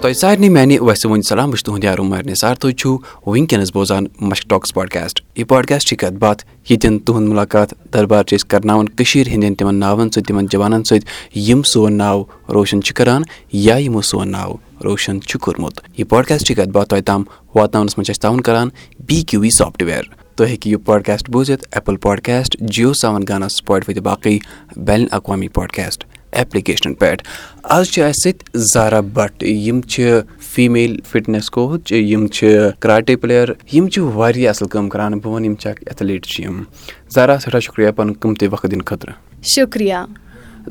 تۄہہِ 0.00 0.14
سارنٕے 0.16 0.48
میانہِ 0.48 0.78
ویسہٕ 0.80 1.10
وۄنۍ 1.10 1.22
سلام 1.28 1.50
بہٕ 1.50 1.56
چھُس 1.56 1.64
تُہُنٛد 1.64 1.84
یار 1.84 1.98
عمر 1.98 2.24
نثار 2.26 2.54
تُہۍ 2.54 2.72
چھِو 2.72 2.96
وٕنکیٚنس 3.26 3.72
بوزان 3.74 4.04
مشک 4.20 4.48
ٹاکٕس 4.50 4.74
پاڈکاسٹ 4.74 5.20
یہِ 5.36 5.46
پاڈکاسٹ 5.48 5.88
چھِ 5.88 5.96
کَتھ 5.98 6.14
باتھ 6.18 6.44
ییٚتٮ۪ن 6.70 6.98
تُہُنٛد 6.98 7.28
مُلاقات 7.28 7.74
دربار 7.94 8.24
چھِ 8.24 8.36
أسۍ 8.36 8.48
کرناوان 8.48 8.88
کٔشیٖر 8.88 9.26
ہِنٛدٮ۪ن 9.32 9.54
تِمن 9.54 9.74
ناوَن 9.80 10.10
سۭتۍ 10.10 10.26
تِمن 10.28 10.46
جوانن 10.52 10.84
سۭتۍ 10.84 11.38
یِم 11.48 11.62
سون 11.72 11.98
ناو 11.98 12.24
روشن 12.54 12.82
چھِ 12.82 12.94
کران 12.96 13.22
یا 13.52 13.76
یِمو 13.76 14.02
سون 14.10 14.30
ناو 14.32 14.54
روشن 14.84 15.20
چھُ 15.20 15.40
کوٚرمُت 15.40 15.80
یہِ 15.98 16.08
پاڈکاسٹ 16.08 16.46
چھِ 16.46 16.56
کَتھ 16.56 16.70
باتھ 16.76 16.88
تۄہہِ 16.88 17.04
تام 17.04 17.22
واتناونَس 17.54 17.98
منٛز 17.98 18.06
چھِ 18.06 18.10
اَسہِ 18.10 18.22
تعاوُن 18.22 18.40
کران 18.40 18.68
بی 19.06 19.22
کیوٗ 19.22 19.42
وی 19.42 19.50
سافٹوِیر 19.50 20.23
تُہۍ 20.36 20.48
ہیٚکِو 20.48 20.70
یہِ 20.70 20.78
پاڈکاسٹ 20.84 21.30
بوٗزِتھ 21.30 21.68
Apple 21.72 21.96
podcast 21.96 22.56
JioSaavn 22.92 23.22
Gaana 23.28 23.48
Spotify 23.48 23.84
تہٕ 23.86 24.02
باقٕے 24.02 24.38
بین 24.76 25.00
الاقوامی 25.00 25.48
پاڈکاسٹ 25.48 26.04
ایپلِکیشنن 26.32 26.94
پٮ۪ٹھ۔ 26.94 27.22
آز 27.62 27.86
چھِ 27.86 28.02
اَسہِ 28.02 28.32
سۭتۍ 28.32 28.60
زارا 28.60 29.00
بٹ 29.00 29.42
یِم 29.42 29.80
چھِ 29.80 30.20
فیٖمیل 30.40 31.00
فِٹنیس 31.06 31.50
کوچ 31.50 31.92
یِم 31.92 32.26
چھِ 32.26 32.56
کراٹے 32.80 33.16
پٕلیر 33.16 33.48
یِم 33.72 33.88
چھِ 33.88 34.02
واریاہ 34.14 34.50
اَصٕل 34.50 34.68
کٲم 34.68 34.88
کران۔ 34.88 35.18
بہٕ 35.18 35.32
وَنہٕ 35.32 35.48
یِم 35.48 35.54
چھِ 35.54 35.70
اکھ 35.70 35.82
ایتھلیٖٹ 35.86 36.26
چھِ 36.26 36.44
یِم۔ 36.44 36.62
زارا 37.14 37.38
سٮ۪ٹھاہ 37.38 37.60
شُکرِیا 37.60 37.92
پَنُن 37.92 38.12
قۭمتی 38.12 38.46
وقت 38.46 38.70
دِنہٕ 38.70 38.84
خٲطرٕ۔ 38.84 39.42
شُکرِیا 39.42 40.04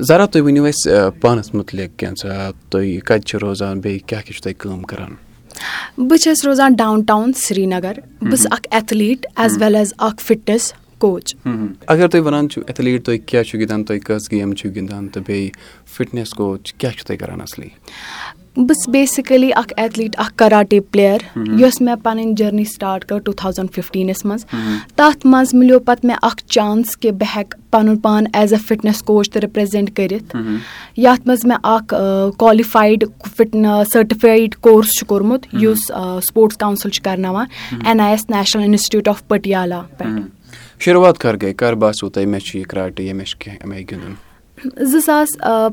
زارا 0.08 0.26
تُہۍ 0.26 0.42
ؤنِو 0.42 0.64
اَسہِ 0.64 0.92
پانَس 1.20 1.54
مُتعلِق 1.54 1.98
کینٛژھا 1.98 2.50
تُہۍ 2.70 2.98
کَتہِ 2.98 3.22
چھِو 3.22 3.38
روزان 3.42 3.80
بیٚیہِ 3.80 4.00
کیاہ 4.06 4.20
کیاہ 4.20 4.32
چھِو 4.32 4.42
تُہۍ 4.42 4.58
کٲم 4.58 4.82
کران 4.82 5.14
بہٕ 5.98 6.16
چھَس 6.16 6.44
روزان 6.44 6.74
ڈاوُن 6.74 7.02
ٹاوُن 7.02 7.32
سرینگر 7.32 7.92
بہٕ 8.20 8.30
چھَس 8.30 8.46
اکھ 8.50 8.68
ایتھلیٖٹ 8.70 9.26
ایز 9.36 9.56
ویل 9.60 9.76
ایز 9.76 9.92
اکھ 9.98 10.22
فِٹنیس 10.22 10.72
کوچ 10.98 11.34
اَگر 11.46 12.08
تُہۍ 12.08 12.20
وَنان 12.24 12.48
چھِو 12.48 12.62
ایتھلیٖٹ 12.66 13.04
تُہۍ 13.04 13.18
کیاہ 13.26 13.42
چھِو 13.42 13.58
گِنٛدان 13.58 13.84
تُہۍ 13.84 13.98
کۄس 14.06 14.30
گیم 14.32 14.52
چھِو 14.54 14.70
گِنٛدان 14.74 15.08
تہٕ 15.08 15.22
بیٚیہِ 15.26 15.50
فِٹنیس 15.96 16.30
کوچ 16.38 16.72
کیاہ 16.72 16.92
چھِو 16.92 17.06
تُہۍ 17.06 17.16
کران 17.20 17.40
اَصلی 17.40 17.68
بہٕ 18.56 18.66
چھَس 18.74 18.88
بیسِکٔلی 18.88 19.50
اکھ 19.56 19.72
ایتھلیٖٹ 19.76 20.14
اکھ 20.18 20.34
کراٹے 20.38 20.78
پٕلیر 20.80 21.20
یۄس 21.60 21.80
مےٚ 21.80 21.94
پَنٕنۍ 22.02 22.34
جٔرنی 22.36 22.64
سٹاٹ 22.64 23.04
کٔر 23.04 23.18
ٹوٗ 23.24 23.34
تھاوزنڈ 23.36 23.70
فِفٹیٖنَس 23.74 24.24
منٛز 24.24 24.44
تَتھ 24.96 25.26
منٛز 25.26 25.54
مِلیو 25.54 25.78
پَتہٕ 25.78 26.06
مےٚ 26.06 26.16
اکھ 26.22 26.42
چانٕس 26.46 26.96
کہِ 26.96 27.10
بہٕ 27.10 27.36
ہٮ۪کہٕ 27.36 27.60
پَنُن 27.70 27.96
پان 28.00 28.24
ایز 28.32 28.52
اےٚ 28.52 28.62
فِٹنیس 28.66 29.02
کوچ 29.02 29.30
تہِ 29.30 29.42
رِپریزینٹ 29.42 29.90
کٔرِتھ 29.96 30.36
یَتھ 30.96 31.26
منٛز 31.26 31.44
مےٚ 31.46 31.58
اکھ 31.62 31.94
کالِفایڈ 32.38 33.04
فِٹ 33.36 33.56
سٔرٹِفایڈ 33.92 34.54
کورس 34.54 34.92
چھُ 34.98 35.06
کوٚرمُت 35.06 35.46
یُس 35.62 35.90
سپوٹٕس 36.28 36.56
کاوسِل 36.56 36.90
چھُ 36.90 37.02
کرناوان 37.04 37.46
N 37.84 38.00
I 38.00 38.10
S 38.10 38.30
National 38.30 38.62
Institute 38.62 39.08
of 39.08 39.26
Patiala 39.28 39.82
شُروعات 40.84 41.18
کر 41.18 41.36
گٔے 41.42 41.52
کر 41.52 41.72
باسیٚو 41.82 42.10
تۄہہِ 42.10 42.26
مےٚ 42.26 42.44
چھُ 42.46 42.58
یہِ 42.58 42.66
کراٹے 42.70 43.02
یا 43.02 43.14
مےٚ 43.14 43.26
چھُ 43.26 43.38
کینٛہہ 43.38 43.62
اَمہِ 43.64 43.84
گِنٛدُن 43.90 44.14
زٕ 44.62 45.00
ساس 45.06 45.28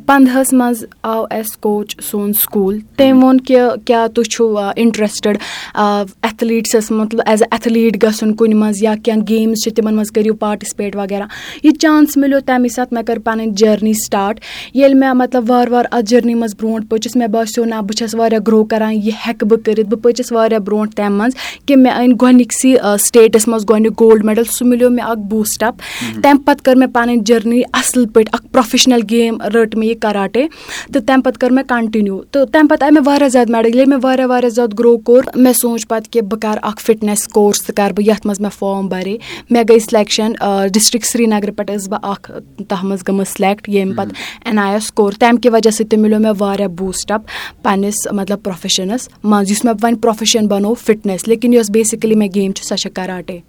پنٛدہَس 0.05 0.51
منٛز 0.53 0.83
آو 1.01 1.23
اَسہِ 1.31 1.59
کوچ 1.61 1.95
سون 2.03 2.31
سکوٗل 2.33 2.79
تٔمۍ 2.97 3.23
ووٚن 3.23 3.41
کہِ 3.41 3.57
کیٛاہ 3.85 4.07
تُہۍ 4.07 4.29
چھُو 4.31 4.57
اِنٹرٛسٹٕڈ 4.75 5.37
ایتھلیٖٹسَس 5.75 6.89
مطلب 6.91 7.21
ایز 7.25 7.41
اےٚ 7.41 7.49
ایتھلیٖٹ 7.51 8.01
گژھُن 8.03 8.33
کُنہِ 8.35 8.55
منٛز 8.55 8.81
یا 8.83 8.93
کینٛہہ 9.03 9.25
گیمٕز 9.29 9.63
چھِ 9.63 9.73
تِمَن 9.75 9.95
منٛز 9.95 10.11
کٔرِو 10.11 10.33
پاٹِسِپیٹ 10.39 10.95
وغیرہ۔ 10.95 11.23
یہِ 11.63 11.73
چانٕس 11.79 12.17
مِلیو 12.17 12.39
تَمے 12.45 12.69
ساتہٕ 12.75 12.93
مےٚ 12.93 13.03
کٔر 13.07 13.19
پَنٕنۍ 13.19 13.53
جٔرنی 13.57 13.93
سٹاٹ 14.05 14.39
ییٚلہِ 14.73 14.95
مےٚ 14.97 15.13
مطلب 15.15 15.49
وارٕ 15.49 15.71
وارٕ 15.71 15.87
اَتھ 15.91 16.05
جٔرنی 16.09 16.33
منٛز 16.35 16.55
برونٛٹھ 16.59 16.85
پٔچِس 16.89 17.15
مےٚ 17.15 17.27
باسیٚو 17.27 17.65
نہ 17.65 17.81
بہٕ 17.81 17.97
چھَس 17.97 18.15
واریاہ 18.15 18.39
گرٛو 18.47 18.63
کَران 18.71 18.93
یہِ 18.93 19.11
ہٮ۪کہٕ 19.25 19.47
بہٕ 19.47 19.63
کٔرِتھ۔ 19.65 19.89
بہٕ 19.89 20.01
پٔچِس 20.01 20.31
واریاہ 20.31 20.59
برونٛٹھ 20.59 20.95
تَمہِ 20.95 21.17
منٛز 21.19 21.35
کہِ 21.65 21.77
مےٚ 21.77 21.93
أنۍ 21.97 22.15
گۄڈنِکسٕے 22.21 22.97
سٹیٹَس 22.99 23.47
منٛز 23.47 23.65
گۄڈنیُک 23.69 23.99
گولڈ 23.99 24.25
میڈَل 24.25 24.43
سُہ 24.57 24.67
مِلیو 24.67 24.89
مےٚ 24.89 25.05
اَکھ 25.09 25.19
بوٗسٹ 25.29 25.63
اَپ 25.63 25.75
تَمہِ 26.23 26.45
پَتہٕ 26.45 26.63
کٔر 26.63 26.75
مےٚ 26.75 26.91
پَنٕنۍ 26.93 27.23
جٔرنی 27.25 27.61
اَصٕل 27.73 28.05
پٲٹھۍ 28.13 28.29
اَکھ 28.33 28.51
پرٛوفیشنَل 28.71 29.01
گیم 29.09 29.41
رٔٹ 29.53 29.75
مےٚ 29.75 29.89
یہِ 29.89 29.99
کَراٹے 30.01 30.45
تہٕ 30.93 31.01
تَمہِ 31.07 31.23
پَتہٕ 31.23 31.39
کٔر 31.39 31.51
مےٚ 31.51 31.65
کَنٹِنیوٗ 31.67 32.21
تہٕ 32.31 32.45
تَمہِ 32.51 32.69
پَتہٕ 32.69 32.83
آیہِ 32.83 32.93
مےٚ 32.93 33.03
واریاہ 33.05 33.29
زیادٕ 33.29 33.51
میڈَل 33.51 33.69
ییٚلہِ 33.69 33.87
مےٚ 33.87 33.99
واریاہ 34.03 34.27
واریاہ 34.27 34.49
زیادٕ 34.49 34.79
گرٛو 34.79 34.97
کوٚر 34.97 35.23
مےٚ 35.35 35.53
سوٗنٛچ 35.61 35.87
پَتہٕ 35.87 36.11
کہِ 36.11 36.21
بہٕ 36.21 36.39
کَرٕ 36.41 36.59
اَکھ 36.63 36.81
فِٹنٮ۪س 36.81 37.27
کورس 37.33 37.61
تہٕ 37.63 37.75
کَرٕ 37.75 37.93
بہٕ 37.95 38.07
یَتھ 38.07 38.27
منٛز 38.27 38.39
مےٚ 38.39 38.57
فارم 38.59 38.87
بَرے 38.87 39.15
مےٚ 39.49 39.63
گٔے 39.69 39.79
سِلٮ۪کشَن 39.79 40.33
ڈِسٹِرٛک 40.73 41.05
سرینگرٕ 41.05 41.55
پٮ۪ٹھ 41.55 41.71
ٲسٕس 41.71 41.87
بہٕ 41.89 42.11
اَکھ 42.11 42.31
تَتھ 42.67 42.85
منٛز 42.85 43.03
گٔمٕژ 43.07 43.27
سِلٮ۪کٹ 43.27 43.69
ییٚمہِ 43.69 43.95
پَتہٕ 43.95 44.15
اٮ۪ن 44.45 44.59
آی 44.59 44.73
ایس 44.73 44.91
کوٚر 44.91 45.13
تَمہِ 45.19 45.41
کہِ 45.41 45.51
وجہ 45.53 45.69
سۭتۍ 45.69 45.89
تہِ 45.89 45.99
مِلیو 45.99 46.19
مےٚ 46.19 46.33
واریاہ 46.39 46.67
بوٗسٹ 46.67 47.11
اَپ 47.11 47.21
پنٛنِس 47.63 48.07
مطلب 48.11 48.43
پرٛوفیشَنَس 48.43 49.09
منٛز 49.23 49.51
یُس 49.51 49.63
مےٚ 49.65 49.75
وۄنۍ 49.83 49.99
پرٛوفیشَن 50.01 50.47
بَنوو 50.47 50.73
فِٹنٮ۪س 50.73 51.27
لیکِن 51.27 51.53
یۄس 51.53 51.71
بیسِکٔلی 51.71 52.15
مےٚ 52.15 52.29
گیم 52.35 52.51
چھِ 52.51 52.65
سۄ 52.65 52.75
چھےٚ 52.75 52.93
کَراٹے 52.95 53.39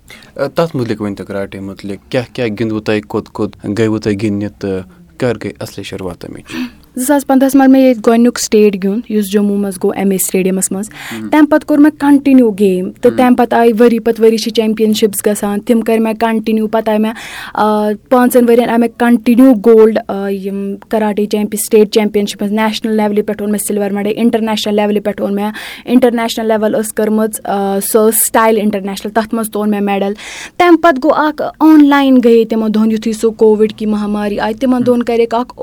تَتھ 0.54 0.76
مُتعلِق 0.76 1.02
ؤنۍتو 1.02 1.24
کراٹے 1.24 1.60
مُتعلِق 1.60 2.10
کیاہ 2.10 2.24
کیاہ 2.32 2.46
گِنٛدوٕ 2.46 2.82
تۄہہِ 2.84 3.02
کوٚت 3.02 3.28
کوٚت 3.28 3.56
گٔیوٕ 3.78 4.00
تۄہہِ 4.00 4.20
گِنٛدنہِ 4.22 4.48
تہٕ 4.58 5.01
کر 5.18 5.36
گٔے 5.36 5.50
اَصلی 5.60 5.84
شُروعات 5.84 6.24
اَمِچ 6.24 6.54
زٕ 6.96 7.04
ساس 7.06 7.26
پنٛدہَس 7.26 7.54
منٛز 7.54 7.70
مےٚ 7.70 7.82
ییٚتہِ 7.82 8.02
گۄڈنیُک 8.06 8.38
سٹیٹ 8.38 8.74
گیُنٛد 8.82 9.10
یُس 9.10 9.30
جموں 9.32 9.56
منٛز 9.56 9.76
گوٚو 9.82 9.92
ایم 9.96 10.10
اے 10.10 10.16
سٹیڈیَمَس 10.24 10.70
منٛز. 10.72 10.88
تَمہِ 11.30 11.48
پَتہٕ 11.50 11.66
کوٚر 11.66 11.78
مےٚ 11.80 11.98
کَنٹِنیوٗ 11.98 12.50
گیم 12.58 12.90
تہٕ 13.02 13.16
تَمہِ 13.16 13.36
پَتہٕ 13.36 13.58
آیہِ 13.58 13.72
ؤری 13.80 13.98
پَتہٕ 13.98 14.24
ؤری 14.24 14.36
چھِ 14.36 14.52
چیمپِیَنشِپٕس 14.56 15.26
گژھان. 15.26 15.60
تِم 15.66 15.80
کٔرۍ 15.80 16.00
مےٚ 16.02 16.14
کَنٹِنیوٗ 16.20 16.68
پَتہٕ 16.72 16.92
آیہِ 16.92 17.00
مےٚ 17.00 17.14
پانٛژَن 18.10 18.44
ؤرۍ 18.48 18.58
یَن 18.62 18.70
آے 18.70 18.76
مےٚ 18.78 18.98
کَنٹِنیوٗ 18.98 19.54
گولڈ 19.66 19.98
یِم 20.44 20.74
کَراٹے 20.88 21.26
چیمپِیَن 21.26 21.60
سٹیٹ 21.64 21.96
منٛز 22.40 22.52
نیشنَل 22.52 22.96
لیولہِ 22.96 23.24
پٮ۪ٹھ 23.26 23.42
اوٚن 23.42 23.52
مےٚ 23.52 23.64
سِلوَر 23.66 23.90
میڈَل 23.90 24.12
اِنٹَرنیشنَل 24.16 24.76
لیولہِ 24.76 25.02
پٮ۪ٹھ 25.04 25.22
اوٚن 25.22 25.34
مےٚ. 25.34 25.50
اِنٹَرنیشنَل 25.84 26.48
لیوَل 26.48 26.74
ٲس 26.80 26.92
کٔرمٕژ 26.92 27.40
سۄ 27.90 28.08
ٲس 28.08 28.24
سٹایِل 28.26 28.58
اِنٹَرنیشنَل 28.60 29.12
تَتھ 29.12 29.34
منٛز 29.34 29.50
تہِ 29.50 29.56
اوٚن 29.56 29.70
مےٚ 29.70 29.80
میڈَل 29.80 30.12
تَمہِ 30.58 30.80
پَتہٕ 30.82 31.00
گوٚو 31.04 31.14
اَکھ 31.26 31.42
آنلاین 31.70 32.20
گٔیے 32.24 32.44
تِمَن 32.50 32.74
دۄہَن 32.74 32.90
یُتھُے 32.92 33.12
سُہ 33.12 33.30
کووِڈ 33.38 33.72
کہِ 33.76 33.88
مہاماری 33.88 34.38
آیہِ 34.40 34.56
تِمَن 34.60 34.86
دۄہَن 34.86 35.02
کَریکھ 35.02 35.34
اَکھ 35.34 35.54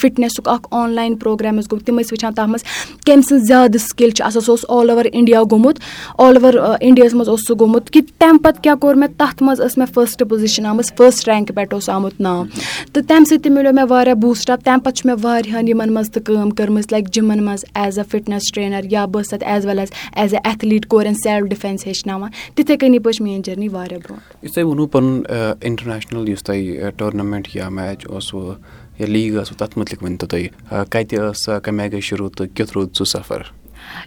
فِٹنٮ۪سُک 0.00 0.48
اَکھ 0.48 0.68
آنلاین 0.82 1.16
پرٛوگرام 1.16 1.58
گوٚو 1.58 1.84
تِم 1.84 1.98
ٲسۍ 1.98 2.08
وٕچھان 2.12 2.34
تَتھ 2.34 2.48
منٛز 2.48 2.64
کٔمۍ 3.06 3.22
سٕنٛز 3.22 3.46
زیادٕ 3.48 3.78
سِکِل 3.80 4.10
چھِ 4.10 4.26
آسان 4.26 4.42
سُہ 4.42 4.50
اوس 4.52 4.64
آل 4.68 4.90
اوٚوَر 4.90 5.06
اِنڈیا 5.12 5.42
گوٚمُت 5.50 5.80
آل 6.18 6.36
اوٚوَر 6.36 6.54
اِنڈیاہَس 6.80 7.14
منٛز 7.14 7.28
اوس 7.28 7.40
سُہ 7.48 7.54
گوٚمُت 7.60 7.90
کہِ 7.90 8.02
تَمہِ 8.18 8.42
پَتہٕ 8.42 8.62
کیاہ 8.62 8.74
کوٚر 8.74 8.94
مےٚ؟ 8.94 9.08
تَتھ 9.16 9.42
منٛز 9.42 9.60
ٲس 9.60 9.78
مےٚ 9.78 9.92
فٔسٹ 9.94 10.22
پُزِشَن 10.28 10.66
آمٕژ 10.66 10.92
فٔسٹ 10.96 11.28
رینٛک 11.28 11.54
پٮ۪ٹھ 11.54 11.74
اوس 11.74 11.88
آمُت 11.88 12.20
ناو۔ 12.20 12.44
تہٕ 12.92 13.04
تَمہِ 13.08 13.26
سۭتۍ 13.26 13.42
تہِ 13.42 13.52
مِلیو 13.52 13.72
مےٚ 13.72 13.86
واریاہ 13.88 14.14
بوٗسٹ 14.14 14.50
اَپ 14.50 14.64
تَمہِ 14.64 14.78
پَتہٕ 14.84 14.94
چھُ 14.94 15.06
مےٚ 15.06 15.16
واریاہَن 15.22 15.68
یِمَن 15.68 15.92
منٛز 15.92 16.10
تہِ 16.10 16.22
کٲم 16.24 16.50
کٔرمٕژ 16.50 16.84
لایِک 16.90 17.08
جِمَن 17.12 17.42
منٛز 17.44 17.64
ایز 17.74 17.98
اےٚ 17.98 18.08
فِٹنٮ۪س 18.10 18.52
ٹرٛینَر 18.54 18.80
یا 18.90 19.04
بہٕ 19.04 19.22
ٲسٕس 19.22 19.30
تَتھ 19.30 19.44
as 19.44 19.66
well 19.66 19.78
as 19.78 19.88
as 20.16 20.34
a 20.34 20.42
athlete 20.44 20.86
کورٮ۪ن 20.86 21.14
سیلٕف 21.14 21.48
ڈِفٮ۪نٕس 21.48 21.86
ہیٚچھناوان۔ 21.86 22.30
تِتھَے 22.54 22.76
کٔنی 22.76 22.98
پٔچ 22.98 23.20
میٛٲنۍ 23.20 23.42
جٔرنی 23.42 23.68
واریاہ 23.68 24.00
برونٛٹھ۔ 24.04 24.44
یُس 24.44 24.52
تۄہہِ 24.52 24.66
ووٚنوُ 24.66 24.88
پَنُن 24.88 25.22
اِنٹَرنیشنَل 25.60 26.28
یُس 26.28 26.42
تۄہہِ 26.42 26.90
ٹورنَمٮ۪نٛٹ 26.96 27.48
یا 27.54 27.68
میچ 27.68 28.06
اوسوٕ 28.06 28.54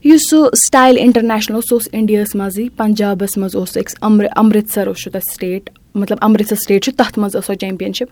یُس 0.03 0.22
سُہ 0.29 0.50
سٹایِل 0.68 0.97
اِنٹَرنیشنَل 1.00 1.56
اوس 1.56 1.63
سُہ 1.69 1.75
اوس 1.75 1.90
اِنڈیاہَس 1.91 2.35
منٛزٕے 2.35 2.69
پَنجابَس 2.78 3.38
منٛز 3.38 3.56
اوس 3.56 3.78
أکِس 3.78 3.96
اَمرِ 4.02 4.25
اَمرِتسَر 4.35 4.88
اوس 4.88 5.03
تَتھ 5.03 5.34
سٹیٹ 5.34 5.69
مطلب 5.96 6.18
اَمرِتسر 6.22 6.56
سٹیٹ 6.56 6.84
چھُ 6.84 6.94
تَتھ 6.97 7.19
منٛز 7.19 7.35
ٲس 7.35 7.46
سۄ 7.46 7.56
چیمپِیَنشِپ 7.62 8.07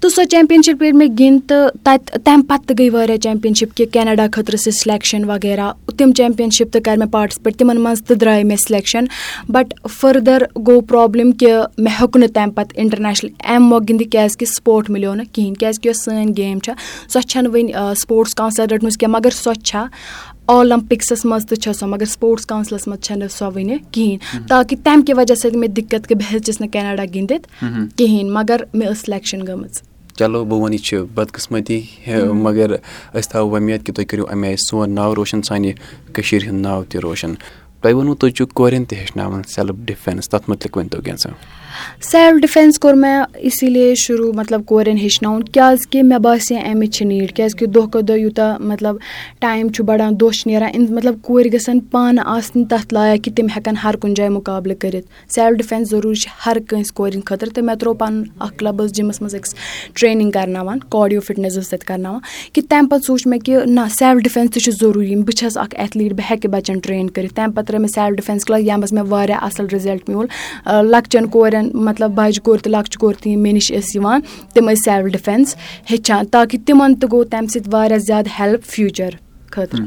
تہٕ 0.00 0.10
سۄ 0.14 0.24
چیمپِیَنشِپ 0.30 0.82
ییٚلہِ 0.82 0.98
مےٚ 0.98 1.08
گِنٛد 1.18 1.48
تہٕ 1.48 1.70
تَتہِ 1.84 2.22
تَمہِ 2.24 2.46
پَتہٕ 2.48 2.66
تہِ 2.66 2.78
گٔے 2.78 2.88
واریاہ 2.90 3.16
چیمپِیَنشِپ 3.16 3.76
کہِ 3.76 3.86
کیٚنَڈا 3.92 4.26
خٲطرٕ 4.32 4.56
ٲسۍ 4.56 4.70
سِلٮ۪کشَن 4.80 5.24
وغیرہ. 5.30 5.70
تِم 5.98 6.12
چیمپِیَنشِپ 6.12 6.72
تہِ 6.72 6.82
کَرِ 6.84 6.98
مےٚ 6.98 7.10
پاٹِسِپیٹ 7.10 7.56
تِمَن 7.58 7.80
منٛز 7.80 8.02
تہِ 8.06 8.16
درٛاے 8.20 8.44
مےٚ 8.44 8.56
سِلٮ۪کشَن 8.66 9.04
بَٹ 9.52 9.74
فٔردَر 9.98 10.42
گوٚو 10.66 10.80
پرٛابلِم 10.80 11.32
کہِ 11.32 11.52
مےٚ 11.78 11.94
ہیوٚک 11.98 12.16
نہٕ 12.16 12.32
تَمہِ 12.34 12.54
پَتہٕ 12.54 12.78
اِنٹَرنیشنَل 12.80 13.30
اَمہِ 13.44 13.68
مۄکھ 13.68 13.84
گِنٛدِ 13.88 14.10
کیٛازِکہِ 14.10 14.48
سپوٹ 14.48 14.90
مِلیو 14.90 15.14
نہٕ 15.14 15.32
کِہیٖنۍ 15.32 15.54
کیٛازِکہِ 15.60 15.86
یۄس 15.88 16.04
سٲنۍ 16.04 16.32
گیم 16.36 16.58
چھےٚ 16.58 16.76
سۄ 17.12 17.20
چھَنہٕ 17.28 17.52
وٕنہِ 17.52 17.96
سپوٹٕس 18.00 18.34
کَوٚنسَل 18.34 18.66
رٔٹمٕژ 18.70 18.96
کینٛہہ 18.98 19.18
مگر 19.18 19.30
سۄ 19.30 19.52
چھےٚ 19.64 19.86
اولَمپِکسَس 20.46 21.24
منٛز 21.24 21.46
تہِ 21.46 21.58
چھےٚ 21.58 21.74
سۄ 21.74 21.86
مگر 21.88 22.04
سپوٹٕس 22.04 22.46
کَوٚنسلَس 22.46 22.86
منٛز 22.88 23.00
چھَنہٕ 23.04 23.28
سۄ 23.28 23.50
وٕنہِ 23.54 23.76
کِہیٖنۍ 23.90 24.46
تاکہِ 24.48 24.78
تَمہِ 24.84 25.06
کہِ 25.06 25.16
وجہ 25.16 25.34
سۭتۍ 25.34 25.58
مےٚ 25.58 25.70
دِقت 25.76 26.06
کہِ 26.08 26.16
بہٕ 26.16 26.32
ہیٚچِس 26.32 26.60
نہٕ 26.60 26.70
کیٚنَڈا 26.72 27.04
گِنٛدِتھ 27.14 27.48
کِہیٖنۍ 27.96 28.30
مگر 28.32 28.60
مےٚ 28.74 28.88
ٲس 28.90 28.98
سِلٮ۪کشَن 28.98 29.46
گٔمٕژ 29.46 29.82
چلو 30.18 30.44
بہٕ 30.44 30.60
وَنہٕ 30.60 30.72
یہِ 30.72 30.84
چھِ 30.84 30.98
بدقٕسمٔتی 31.14 31.80
مگر 32.46 32.74
أسۍ 33.14 33.30
تھاوو 33.30 33.50
وۄمید 33.50 33.86
کہِ 33.86 33.94
تُہۍ 33.94 34.06
کٔرِو 34.08 34.24
اَمہِ 34.32 34.46
آیہِ 34.48 34.58
سون 34.68 34.94
ناو 34.94 35.14
روشَن 35.14 35.42
سانہِ 35.42 35.72
کٔشیٖرِ 36.12 36.48
ہُنٛد 36.48 36.62
ناو 36.62 36.82
تہِ 36.88 37.00
روشَن 37.02 37.34
تۄہہِ 37.80 37.94
ووٚنوُ 37.94 38.16
تُہۍ 38.16 38.30
چھُو 38.36 38.46
کورٮ۪ن 38.46 38.84
تہِ 38.84 38.98
ہیٚچھناوان 38.98 39.42
سیلٕف 39.54 39.76
ڈِفٮ۪نٕس 39.86 40.28
تَتھ 40.28 40.50
مُتعلِق 40.50 40.76
ؤنۍتو 40.76 41.00
کینٛژھا 41.02 41.30
سیلٕف 42.10 42.40
ڈِفٮ۪نٕس 42.42 42.78
کوٚر 42.78 42.94
مےٚ 42.94 43.24
اِسی 43.48 43.68
لیے 43.70 43.94
شروٗع 44.04 44.32
مطلب 44.36 44.64
کورٮ۪ن 44.66 44.96
ہیٚچھناوُن 44.98 45.42
کیٛازِکہِ 45.42 46.02
مےٚ 46.02 46.18
باسے 46.22 46.58
اَمِچ 46.58 46.94
چھِ 46.96 47.06
نیٖڈ 47.06 47.32
کیٛازِکہِ 47.32 47.68
دۄہ 47.74 47.82
کھۄتہٕ 47.82 48.06
دۄہ 48.08 48.18
یوٗتاہ 48.18 48.56
مطلب 48.60 48.96
ٹایم 49.40 49.68
چھُ 49.68 49.84
بَڑان 49.86 50.20
دۄہ 50.20 50.30
چھِ 50.38 50.46
نیران 50.50 50.86
مطلب 50.94 51.14
کورِ 51.22 51.52
گژھن 51.52 51.80
پانہٕ 51.90 52.24
آسنہِ 52.26 52.68
تَتھ 52.70 52.94
لایق 52.94 53.24
کہِ 53.24 53.34
تِم 53.36 53.46
ہٮ۪کَن 53.56 53.76
ہر 53.84 53.96
کُنہِ 54.00 54.16
جایہِ 54.16 54.30
مُقابلہٕ 54.32 54.78
کٔرِتھ 54.80 55.06
سیلٕف 55.34 55.58
ڈِفٮ۪نٕس 55.58 55.90
ضروٗری 55.90 56.14
چھِ 56.20 56.30
ہر 56.46 56.56
کٲنٛسہِ 56.68 56.94
کورِ 56.94 57.12
ہِنٛدِ 57.14 57.26
خٲطرٕ 57.26 57.52
تہٕ 57.54 57.64
مےٚ 57.64 57.76
ترٛوو 57.80 57.94
پَنُن 57.94 58.22
اَکھ 58.40 58.54
کٕلب 58.56 58.82
ٲس 58.82 58.92
جِمَس 58.96 59.20
منٛز 59.22 59.34
أکِس 59.34 59.54
ٹرٛینِنٛگ 59.94 60.30
کَرناوان 60.30 60.78
کاڈیو 60.90 61.20
فِٹنٮ۪س 61.26 61.56
ٲس 61.58 61.68
تَتہِ 61.68 61.86
کَرناوان 61.86 62.20
کہِ 62.52 62.62
تَمہِ 62.68 62.90
پَتہٕ 62.90 63.06
سوٗنٛچ 63.06 63.26
مےٚ 63.26 63.40
کہِ 63.44 63.66
نہ 63.66 63.80
سیلٕف 63.98 64.22
ڈِفٮ۪نٕس 64.22 64.50
تہِ 64.52 64.62
چھُ 64.62 64.72
ضروٗری 64.80 65.16
بہٕ 65.16 65.36
چھَس 65.38 65.56
اَکھ 65.56 65.74
ایتھلیٖٹ 65.78 66.12
بہٕ 66.12 66.30
ہٮ۪کہٕ 66.30 66.50
بَچَن 66.50 66.78
ٹرٛین 66.78 67.10
کٔرِتھ 67.10 67.34
تَمہِ 67.34 67.54
پَتہٕ 67.54 67.66
ترٛٲے 67.66 67.78
مےٚ 67.78 67.90
سیلٕف 67.94 68.16
ڈِفٮ۪نٕس 68.16 68.44
کٕلاس 68.44 68.62
یَتھ 68.62 68.78
منٛز 68.78 68.92
مےٚ 68.92 69.04
واریاہ 69.08 69.44
اَصٕل 69.44 69.66
رِزَلٹ 69.72 70.08
میوٗل 70.08 70.26
لۄکچَن 70.90 71.26
کورٮ۪ن 71.26 71.61
مطلب 71.74 72.10
بَجہِ 72.14 72.42
کورِ 72.42 72.60
تہٕ 72.60 72.72
لۄکچہِ 72.72 73.00
کورِ 73.00 73.16
تہِ 73.16 73.32
یِم 73.32 73.42
مےٚ 73.42 73.52
نِش 73.52 73.72
ٲسۍ 73.72 73.94
یِوان 73.94 74.20
تِم 74.54 74.68
ٲسۍ 74.70 74.82
سیلٕف 74.84 75.12
ڈِفٮ۪نٕس 75.12 75.56
ہیٚچھان 75.90 76.26
تاکہِ 76.26 76.58
تِمَن 76.66 76.94
تہِ 76.94 77.10
گوٚو 77.12 77.24
تَمہِ 77.24 77.50
سۭتۍ 77.50 77.72
واریاہ 77.72 77.98
زیادٕ 77.98 78.28
ہیٚلٕپ 78.38 78.64
فیوٗچَر 78.64 79.10
خٲطرٕ 79.50 79.80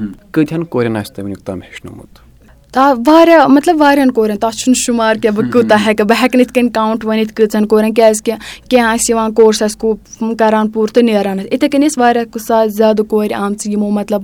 واریاہ 2.76 3.48
مطلب 3.48 3.76
واریاہَن 3.80 4.12
کورٮ۪ن 4.12 4.38
تَتھ 4.38 4.56
چھُنہٕ 4.56 4.80
شُمار 4.86 5.16
کینٛہہ 5.16 5.42
بہٕ 5.42 5.52
کوٗتاہ 5.52 5.78
ہیٚکہٕ 5.86 6.06
بہٕ 6.06 6.18
ہیٚکہٕ 6.22 6.36
نہٕ 6.36 6.42
یِتھ 6.42 6.54
کٔنۍ 6.54 6.70
کاوُنٛٹ 6.74 7.06
ؤنِتھ 7.06 7.34
کۭژَن 7.34 7.66
کورٮ۪ن 7.66 7.94
کیٛازِکہِ 7.94 8.34
کینٛہہ 8.70 8.92
آسہِ 8.92 9.10
یِوان 9.10 9.34
کورس 9.34 9.62
آسہِ 9.62 10.36
کَران 10.40 10.70
پوٗرٕ 10.70 10.94
تہٕ 10.94 11.04
نیران 11.04 11.38
ٲسۍ 11.38 11.48
یِتھَے 11.52 11.70
کٔنۍ 11.70 11.88
ٲسۍ 11.88 12.02
واریاہ 12.02 12.66
زیادٕ 12.78 13.06
کورِ 13.10 13.34
آمژٕ 13.34 13.72
یِمو 13.72 13.90
مطلب 13.90 14.22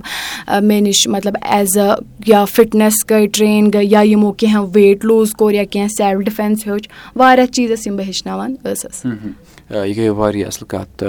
مےٚ 0.62 0.80
نِش 0.82 1.06
مطلب 1.08 1.34
ایز 1.42 1.78
اَ 1.78 1.96
یا 2.26 2.44
فِٹنٮ۪س 2.44 3.10
گٔے 3.10 3.26
ٹرٛین 3.26 3.70
گٔے 3.74 3.84
یا 3.84 4.00
یِمو 4.00 4.32
کینٛہہ 4.32 4.64
ویٹ 4.74 5.04
لوٗز 5.04 5.32
کوٚر 5.32 5.54
یا 5.54 5.64
کینٛہہ 5.64 5.88
سیلٕف 5.96 6.24
ڈِفٮ۪نٕس 6.24 6.66
ہیوٚچھ 6.66 6.88
واریاہ 7.16 7.46
چیٖز 7.46 7.70
ٲسۍ 7.70 7.86
یِم 7.86 7.96
بہٕ 7.96 8.04
ہیٚچھناوان 8.06 8.54
ٲسٕس۔ 8.64 9.06
یہِ 9.70 9.96
گٔے 9.96 10.08
واریاہ 10.08 10.46
اَصٕل 10.46 10.66
کَتھ۔ 10.68 11.04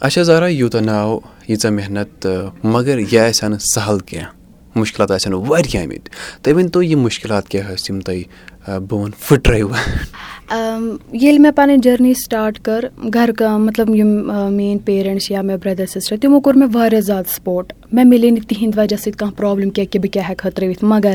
اچھا 0.00 0.22
زارا 0.22 0.46
یوٗتاہ 0.48 0.80
ناو 0.80 1.18
ییٖژاہ 1.48 1.70
محنت 1.70 2.26
مگر 2.64 2.98
یہِ 2.98 3.18
آسہِ 3.18 3.42
ہا 3.42 3.48
نہٕ 3.48 3.58
سَہل 3.74 3.98
کینٛہہ 3.98 4.41
مُشکِلات 4.76 5.10
آسن 5.10 5.32
واریاہ 5.34 5.82
آمٕتۍ 5.84 6.10
تُہۍ 6.42 6.54
ؤنۍتو 6.54 6.82
یِم 6.82 7.00
مُشکِلات 7.00 7.48
کیٛاہ 7.48 7.74
ٲسۍ 7.74 7.90
یِم 7.90 8.00
تۄہہِ 8.00 8.22
بہٕ 8.66 8.92
وَنہٕ 8.92 9.28
پھٕٹرٲیوٕ 9.28 9.70
ییٚلہِ 11.12 11.38
مےٚ 11.38 11.52
پَنٕنۍ 11.56 11.78
جٔرنی 11.82 12.14
سٹاٹ 12.14 12.58
کٔر 12.62 12.84
گَرٕ 13.14 13.58
مطلب 13.58 13.94
یِم 13.94 14.08
میٲنۍ 14.52 14.84
پیرَنٛٹٕس 14.84 15.30
یا 15.30 15.42
مےٚ 15.42 15.56
برٛدَر 15.62 15.86
سِسٹَر 15.86 16.16
تِمو 16.16 16.40
کوٚر 16.40 16.56
مےٚ 16.56 16.68
واریاہ 16.72 17.00
زیادٕ 17.00 17.32
سپوٹ۔ 17.36 17.72
مےٚ 17.92 18.04
مِلے 18.04 18.30
نہٕ 18.30 18.42
تِہِنٛدِ 18.48 18.78
وجہ 18.78 18.96
سۭتۍ 18.96 19.18
کانٛہہ 19.18 19.36
پرٛابلِم 19.36 19.70
کینٛہہ 19.70 19.92
کہِ 19.92 20.00
بہٕ 20.00 20.10
کیٛاہ 20.12 20.30
ہٮ۪کہٕ 20.30 20.44
ہا 20.44 20.50
ترٛٲوِتھ 20.50 20.84
مگر 20.84 21.14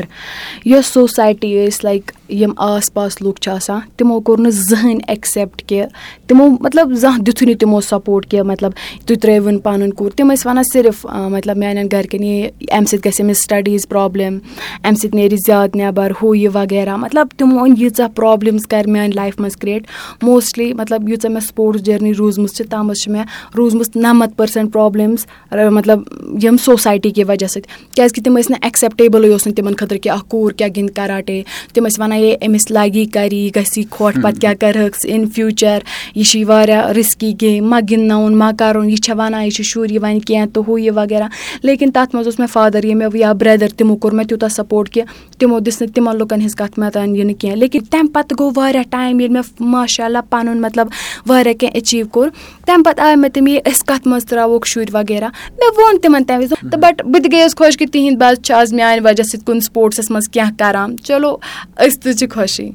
یۄس 0.64 0.86
سوسایٹی 0.86 1.66
ٲسۍ 1.66 1.78
لایک 1.84 2.12
یِم 2.28 2.52
آس 2.56 2.92
پاس 2.92 3.22
لُکھ 3.22 3.40
چھِ 3.40 3.52
آسان 3.52 3.80
تِمو 3.96 4.20
کوٚر 4.20 4.38
نہٕ 4.40 4.50
زٕہٕنۍ 4.50 4.98
ایٚکسیٚپٹ 5.08 5.62
کہِ 5.68 5.84
تِمو 6.26 6.48
مطلب 6.60 6.92
زانٛہہ 6.92 7.22
دِتُے 7.22 7.46
نہٕ 7.46 7.56
تِمو 7.60 7.80
سپوٹ 7.80 8.26
کہِ 8.26 8.40
مطلب 8.40 8.72
تُہۍ 9.06 9.18
ترٛٲوٕنۍ 9.22 9.62
پَنُن 9.62 9.92
کوٗر۔ 9.92 10.10
تِم 10.16 10.32
ٲسۍ 10.32 10.50
وَنان 10.50 10.64
صرف 10.72 11.06
مطلب 11.06 11.56
میانٮ۪ن 11.56 11.86
گَرِکٮ۪ن 11.92 12.24
یہِ 12.24 12.50
اَمہِ 12.68 12.88
سۭتۍ 12.88 13.10
گژھِ 13.10 13.20
أمِس 13.22 13.38
سٹڈیٖز 13.38 13.88
پرٛابلِم 13.88 14.38
اَمہِ 14.84 14.96
سۭتۍ 14.98 15.14
نیرِ 15.14 15.36
زیادٕ 15.46 15.76
نٮ۪بَر 15.76 16.10
ہُہ 16.22 16.36
یہِ 16.38 16.48
وغیرہ۔ 16.54 16.96
مطلب 16.96 17.26
تِمو 17.38 17.64
أنۍ 17.64 17.74
ییٖژاہ 17.78 18.08
پرٛابلِمٕز 18.14 18.66
کَرِ 18.66 18.88
میٛانہِ 18.90 19.14
لایفہِ 19.14 19.40
منٛز 19.40 19.56
کِرٛیٹ 19.56 19.86
موسٹلی 20.22 20.72
مطلب 20.74 21.08
ییٖژاہ 21.08 21.30
مےٚ 21.32 21.46
سپوٹٕس 21.46 21.82
جٔرنی 21.84 22.12
روٗزمٕژ 22.18 22.52
چھِ 22.52 22.66
تَتھ 22.66 22.84
منٛز 22.84 23.02
چھِ 23.02 23.12
مےٚ 23.12 23.24
روٗزمٕژ 23.56 23.96
نَمَتھ 23.96 24.36
پٔرسَنٛٹ 24.36 24.72
پرٛابلِمٕز 24.72 25.26
مطلب 25.72 26.02
یِم 26.42 26.56
سوسایٹی 26.64 27.10
کہِ 27.10 27.24
وجہ 27.28 27.46
سۭتۍ. 27.46 27.94
کیٛازِکہِ 27.94 28.24
تِم 28.24 28.36
ٲسۍ 28.38 28.50
نہٕ 28.50 28.58
ایٚکسیٚپٹیبٕلٕے 28.62 29.32
اوس 29.32 29.46
نہٕ 29.46 29.56
تِمَن 29.56 29.74
خٲطرٕ 29.76 29.98
کہِ 30.02 30.12
اَکھ 30.12 30.24
کوٗر 30.28 30.52
کیٛاہ 30.52 30.70
گِنٛدِ 30.76 30.94
کَراٹے. 30.94 31.42
تِم 31.74 31.86
ٲسۍ 31.86 32.00
وَنان 32.02 32.18
ہے 32.22 32.34
أمِس 32.46 32.70
لَگی 32.70 33.04
کَرِ 33.14 33.32
یہِ 33.34 33.50
گژھِ 33.56 33.84
کھۄٹھ 33.90 34.20
پَتہٕ 34.22 34.40
کیٛاہ 34.40 34.54
کَرٕہَکھ 34.60 35.06
اِن 35.06 35.24
فیوٗچَر 35.34 35.78
یہِ 36.14 36.24
چھِ 36.30 36.44
واریاہ 36.48 36.90
رِسکی 36.98 37.32
گیم 37.40 37.68
مہ 37.70 37.76
گِنٛدناوُن 37.90 38.38
مہ 38.38 38.50
کَرُن 38.58 38.90
یہِ 38.90 38.98
چھےٚ 38.98 39.16
وَنان 39.18 39.44
یہِ 39.44 39.52
چھِ 39.52 39.64
شُر 39.64 39.90
یہِ 39.90 40.02
وَنہِ 40.02 40.24
کینٛہہ 40.26 40.46
تہٕ 40.54 40.64
ہُہ 40.68 40.80
یہِ 40.80 40.96
وغیرہ. 40.96 41.28
لیکِن 41.62 41.90
تَتھ 41.90 42.14
منٛز 42.14 42.26
اوس 42.26 42.38
مےٚ 42.38 42.52
فادَر 42.52 42.84
یہِ 42.84 42.94
مےٚ 42.94 43.10
یا 43.14 43.32
برٛدَر 43.32 43.68
تِمو 43.76 43.96
کوٚر 43.96 44.12
مےٚ 44.14 44.26
تیوٗتاہ 44.28 44.48
سپوٹ 44.48 44.88
کہِ 44.88 45.02
تِمو 45.38 45.58
دِژ 45.58 45.80
نہٕ 45.80 45.94
تِمَن 45.94 46.16
لُکَن 46.18 46.40
ہِنٛز 46.40 46.54
کَتھ 46.54 46.78
مےٚ 46.78 46.90
تانۍ 46.92 47.27
یِنہٕ 47.28 47.40
کینٛہہ۔ 47.40 47.58
لیکِن 47.58 47.84
تَمہِ 47.90 48.12
پَتہٕ 48.12 48.36
گوٚو 48.40 48.52
واریاہ 48.56 48.82
ٹایم 48.90 49.20
ییٚلہِ 49.20 49.36
مےٚ 49.36 49.68
ماشاء 49.68 50.04
اللہ 50.04 50.18
پَنُن 50.30 50.60
مطلب 50.60 50.86
واریاہ 51.26 51.54
کینٛہہ 51.54 51.74
ایٚچیٖو 51.74 52.08
کوٚر۔ 52.08 52.28
تَمہِ 52.66 52.84
پَتہٕ 52.84 53.06
آے 53.06 53.16
مےٚ 53.16 53.30
تِم 53.30 53.46
یہِ 53.46 53.58
أسۍ 53.66 53.84
کَتھ 53.86 54.08
منٛز 54.08 54.24
ترٛاووکھ 54.26 54.68
شُرۍ 54.68 54.94
وغیرہ۔ 54.94 55.28
مےٚ 55.50 55.72
ووٚن 55.78 55.98
تِمَن 55.98 56.24
تَمہِ 56.24 56.42
وِزِ 56.42 56.70
تہٕ 56.70 56.80
بَٹ 56.80 57.02
بہٕ 57.02 57.22
تہِ 57.22 57.32
گٔیَس 57.32 57.56
خۄش 57.56 57.76
کہِ 57.76 57.88
تِہِنٛدۍ 57.92 58.18
بَچہِ 58.18 58.44
چھِ 58.44 58.54
آز 58.54 58.72
میٛانہِ 58.72 59.00
وجہ 59.04 59.22
سۭتۍ 59.22 59.44
کُنہِ 59.44 59.62
سپوٹسَس 59.62 60.10
منٛز 60.10 60.28
کینٛہہ 60.28 60.52
کَران۔ 60.58 60.96
چلو 60.96 61.36
أسۍ 61.76 62.00
تہِ 62.02 62.14
چھِ 62.14 62.28
خۄشی 62.30 62.70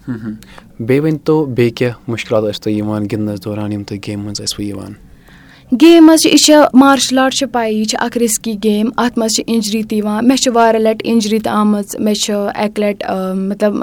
بیٚیہِ 0.79 1.03
ؤنۍتو 1.03 1.45
بیٚیہِ 1.45 1.73
کیٛاہ 1.73 1.93
مُشکِلات 2.07 2.43
ٲسۍ 2.43 2.61
تۄہہِ 2.63 2.77
یِوان 2.77 3.03
گِنٛدنَس 3.03 3.45
دوران 3.45 3.71
یِم 3.71 3.83
تُہۍ 3.83 3.99
گیمہِ 4.07 4.25
منٛز 4.25 4.41
ٲسوٕ 4.41 4.65
یِوان 4.65 5.12
گیم 5.81 6.05
منٛز 6.05 6.21
چھِ 6.21 6.29
یہِ 6.31 6.37
چھِ 6.37 6.55
مارشَل 6.79 7.17
آرٹ 7.19 7.33
چھِ 7.33 7.45
پَیی 7.51 7.77
یہِ 7.77 7.85
چھِ 7.89 7.97
اَکھ 8.05 8.17
رِسکی 8.17 8.53
گیم 8.63 8.89
اَتھ 8.97 9.17
منٛز 9.19 9.35
چھِ 9.35 9.43
اِنجری 9.47 9.81
تہِ 9.83 9.97
یِوان 9.97 10.27
مےٚ 10.27 10.37
چھِ 10.41 10.51
واریاہ 10.55 10.81
لَٹہِ 10.81 11.09
اِنجری 11.11 11.39
تہِ 11.39 11.51
آمٕژ 11.51 11.95
مےٚ 11.99 12.13
چھُ 12.23 12.33
اَکہِ 12.55 12.83
لَٹہِ 12.83 13.35
مطلب 13.49 13.73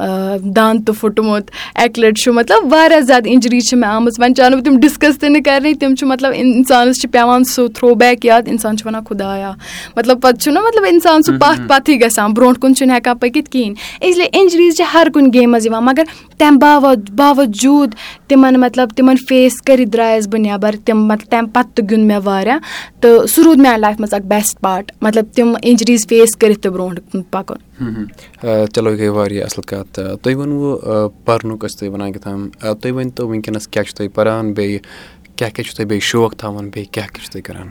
دَنٛد 0.56 0.87
تہِ 0.87 0.94
پھُٹمُت 1.00 1.50
اَکہِ 1.75 2.02
لَٹہِ 2.02 2.22
چھُ 2.22 2.32
مطلب 2.34 2.72
واریاہ 2.72 3.00
زیادٕ 3.00 3.31
اِنجری 3.31 3.60
چھِ 3.60 3.78
مےٚ 3.78 3.90
آمٕژ 3.90 4.19
وۄنۍ 4.20 4.34
چاہے 4.34 4.48
نہٕ 4.48 4.58
بہٕ 4.58 4.64
تِم 4.64 4.78
ڈِسکَس 4.81 5.19
تہِ 5.19 5.31
نہٕ 5.31 5.42
کَرنٕے 5.44 5.75
تِم 5.81 5.94
چھِ 5.94 6.08
مطلب 6.08 6.32
اِنسانَس 6.37 7.00
چھِ 7.00 7.10
پیٚوان 7.12 7.44
سُہ 7.44 7.66
تھرٛوٗ 7.75 7.94
بیک 7.98 8.25
یاد 8.25 8.42
اِنسان 8.46 8.76
چھُ 8.76 8.87
وَنان 8.87 9.04
خۄدایا 9.08 9.52
مطلب 9.96 10.22
پَتہٕ 10.22 10.40
چھُنہ 10.42 10.60
مطلب 10.66 10.84
اِنسان 10.90 11.22
سُہ 11.22 11.38
پَتھ 11.40 11.60
پَتھٕے 11.69 12.00
گژھان 12.00 12.32
برونٛٹھ 12.32 12.60
کُن 12.60 12.75
چھُنہٕ 12.75 12.96
ہٮ۪کان 12.96 13.16
پٔکِتھ 13.19 13.50
کِہیٖنۍ 13.50 13.75
اِسلیے 14.00 14.28
اِنجریٖز 14.32 14.76
چھِ 14.76 14.84
ہر 14.94 15.06
کُنہِ 15.14 15.32
گیمہِ 15.34 15.46
منٛز 15.46 15.66
یِوان 15.66 15.84
مگر 15.84 16.04
تَمہِ 16.40 16.60
باوَد 16.60 17.10
باوجوٗد 17.10 17.94
تِمَن 18.28 18.60
مطلب 18.60 18.88
تِمَن 18.96 19.16
فیس 19.28 19.60
کٔرِتھ 19.62 19.90
درٛایَس 19.90 20.28
بہٕ 20.28 20.40
نٮ۪بَر 20.40 20.75
تِم 20.84 21.04
مطلب 21.06 21.31
تَمہِ 21.31 21.52
پَتہٕ 21.52 21.75
تہِ 21.75 21.90
گیُنٛد 21.90 22.06
مےٚ 22.06 22.20
واریاہ 22.25 22.58
تہٕ 23.00 23.26
سُہ 23.26 23.42
روٗد 23.44 23.58
میٛانہِ 23.58 23.81
لایفہِ 23.81 24.00
منٛز 24.00 24.14
اَکھ 24.14 24.26
بیسٹ 24.26 24.60
پاٹ 24.60 24.92
مطلب 25.02 25.25
تِم 25.34 25.52
اِنجریٖز 25.62 26.06
فیس 26.08 26.37
کٔرِتھ 26.37 26.60
تہِ 26.62 26.72
برونٛٹھ 26.72 27.00
کُن 27.12 27.22
پَکُن۔ 27.31 28.06
چلو 28.75 28.90
یہِ 28.90 28.98
گٔے 28.98 29.08
واریاہ 29.08 29.44
اَصٕل 29.44 29.62
کَتھ۔ 29.70 30.00
تُہۍ 30.22 30.34
ؤنوٕ 30.34 31.08
پَرنُک 31.25 31.64
ٲسۍ 31.64 31.78
تُہۍ 31.78 31.90
وَنان 31.92 32.12
کیٛاہ 32.12 32.25
تام 32.25 32.48
تُہۍ 32.81 32.92
ؤنۍتو 32.92 33.28
وٕنکیٚنَس 33.28 33.69
کیٛاہ 33.69 33.84
چھُو 33.84 33.96
تُہۍ 33.96 34.14
پَران 34.14 34.52
بیٚیہِ 34.52 34.78
کیٛاہ 35.37 35.50
کیٛاہ 35.50 35.66
چھُو 35.66 35.76
تُہۍ 35.76 35.87
بیٚیہِ 35.87 36.02
شوق 36.02 36.37
تھاوان 36.37 36.69
بیٚیہِ 36.69 36.92
کیٛاہ 36.92 37.08
کیٛاہ 37.08 37.25
چھُو 37.25 37.32
تُہۍ 37.32 37.42
کَران 37.44 37.69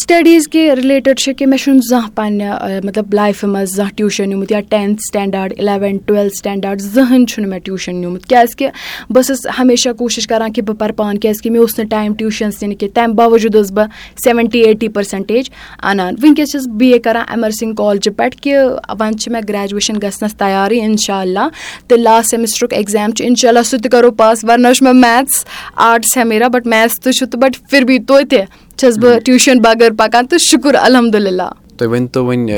سٹڈیٖز 0.00 0.46
کہِ 0.52 0.70
رِلیٹِڈ 0.74 1.18
چھِ 1.18 1.32
کہِ 1.38 1.46
مےٚ 1.48 1.58
چھُنہٕ 1.62 1.80
زانٛہہ 1.88 2.08
پنٛنہِ 2.14 2.84
مطلب 2.84 3.12
لایفہِ 3.14 3.48
منٛز 3.48 3.74
زانٛہہ 3.74 3.94
ٹیوٗشَن 3.96 4.28
نیوٗمُت 4.28 4.52
یا 4.52 4.60
tenth 4.68 5.02
standard 5.08 5.52
eleventh 5.56 6.04
twelfth 6.06 6.36
standard 6.36 6.80
زٕہٕنۍ 6.80 7.26
چھُنہٕ 7.28 7.48
مےٚ 7.50 7.60
ٹیوٗشَن 7.64 7.96
نیوٗمُت 7.96 8.26
کیٛازِکہِ 8.28 8.68
بہٕ 9.10 9.22
ٲسٕس 9.22 9.46
ہمیشہ 9.58 9.88
کوٗشِش 9.98 10.26
کَران 10.26 10.52
کہِ 10.52 10.64
بہٕ 10.64 10.78
پَرٕ 10.78 10.96
پانہٕ 10.96 11.20
کیٛازِکہِ 11.20 11.50
مےٚ 11.52 11.60
اوس 11.60 11.78
نہٕ 11.78 11.88
ٹایم 11.90 12.14
ٹیوٗشَنٕز 12.14 12.62
نِنہٕ 12.62 12.78
کینٛہہ 12.78 12.94
تَمہِ 12.94 13.14
باوجوٗد 13.16 13.54
ٲسٕس 13.54 13.72
بہٕ 13.72 13.88
سیٚوَنٹی 14.24 14.60
ایٹی 14.66 14.88
پٔرسَنٹیج 14.88 15.50
اَنان 15.82 16.14
وٕنکیٚس 16.22 16.50
چھَس 16.52 16.66
بی 16.78 16.90
اے 16.92 16.98
کَران 16.98 17.24
اٮ۪مَر 17.28 17.50
سِنٛگھ 17.58 17.76
کالجہِ 17.76 18.16
پٮ۪ٹھ 18.16 18.36
کہِ 18.42 18.56
وۄنۍ 18.98 19.18
چھِ 19.20 19.32
مےٚ 19.32 19.42
گرٛیجویشَن 19.48 20.02
گژھنَس 20.02 20.36
تیارٕے 20.38 20.80
اِنشاء 20.84 21.20
اللہ 21.20 21.48
تہٕ 21.88 21.98
لاسٹ 21.98 22.30
سیمِسٹرُک 22.30 22.72
ایٚگزام 22.74 23.14
چھُ 23.14 23.26
اِنشاء 23.26 23.48
اللہ 23.48 23.62
سُہ 23.70 23.78
تہِ 23.82 23.90
کَرو 23.92 24.10
پاس 24.10 24.44
وَرنہ 24.44 24.72
چھُ 24.76 24.84
مےٚ 24.84 24.94
میتھٕس 25.00 25.44
آرٹٕس 25.88 26.16
ہمیرا 26.16 26.48
بَٹ 26.48 26.66
میتھٕس 26.66 27.00
تہِ 27.00 27.12
چھُ 27.12 27.26
تہٕ 27.30 27.40
بَٹ 27.40 27.68
پھر 27.70 27.84
بھی 27.84 27.98
توتہِ 28.08 28.44
چھَس 28.78 28.98
بہٕ 28.98 29.20
ٹیوٗشَن 29.24 29.58
بغٲر 29.64 29.92
پَکان 29.98 30.26
تہٕ 30.26 30.38
شُکُر 30.50 30.74
الحمدُاللہ 30.80 31.48
تُہۍ 31.78 31.88
ؤنۍتو 31.90 32.24
وۄنۍ 32.24 32.50